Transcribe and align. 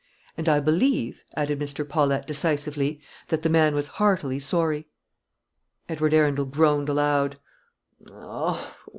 And 0.35 0.49
I 0.49 0.59
believe," 0.59 1.23
added 1.35 1.59
Mr. 1.59 1.87
Paulette, 1.87 2.25
decisively, 2.25 2.99
"that 3.27 3.43
the 3.43 3.51
man 3.51 3.75
was 3.75 3.85
heartily 4.01 4.39
sorry." 4.39 4.87
Edward 5.87 6.11
Arundel 6.15 6.45
groaned 6.45 6.89
aloud. 6.89 7.37